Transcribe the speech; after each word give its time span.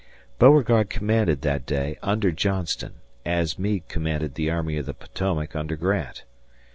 Beauregard 0.39 0.89
commanded 0.89 1.43
that 1.43 1.67
day 1.67 1.95
under 2.01 2.31
Johnston 2.31 2.93
as 3.23 3.59
Meade 3.59 3.87
commanded 3.87 4.33
the 4.33 4.49
Army 4.49 4.77
of 4.77 4.87
the 4.87 4.95
Potomac 4.95 5.55
under 5.55 5.75
Grant. 5.75 6.23